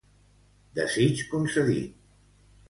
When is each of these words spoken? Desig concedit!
Desig 0.79 1.21
concedit! 1.35 1.95